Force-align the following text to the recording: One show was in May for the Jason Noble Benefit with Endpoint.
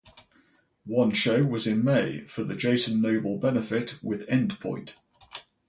One 0.87 1.11
show 1.11 1.43
was 1.43 1.67
in 1.67 1.83
May 1.83 2.21
for 2.21 2.43
the 2.43 2.55
Jason 2.55 3.03
Noble 3.03 3.37
Benefit 3.37 3.99
with 4.03 4.27
Endpoint. 4.29 4.95